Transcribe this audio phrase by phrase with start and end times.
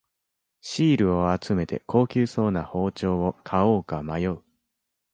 [0.61, 4.41] シールを集めて高級そうな包丁を買おうか迷う